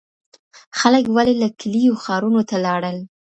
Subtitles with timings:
[0.79, 2.97] خلګ ولي له کلیو ښارونو ته لاړل؟